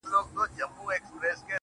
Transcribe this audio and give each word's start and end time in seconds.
زه 0.57 0.65
وايم 0.85 1.03
دا. 1.21 1.31